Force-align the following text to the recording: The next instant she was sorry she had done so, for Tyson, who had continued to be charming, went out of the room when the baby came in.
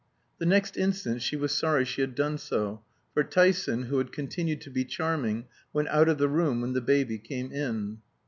The 0.39 0.47
next 0.47 0.77
instant 0.77 1.21
she 1.21 1.35
was 1.35 1.51
sorry 1.53 1.85
she 1.85 2.01
had 2.01 2.15
done 2.15 2.39
so, 2.39 2.81
for 3.13 3.23
Tyson, 3.23 3.83
who 3.83 3.99
had 3.99 4.11
continued 4.11 4.59
to 4.61 4.71
be 4.71 4.83
charming, 4.83 5.45
went 5.73 5.89
out 5.89 6.09
of 6.09 6.17
the 6.17 6.27
room 6.27 6.61
when 6.61 6.73
the 6.73 6.81
baby 6.81 7.19
came 7.19 7.51
in. 7.51 7.99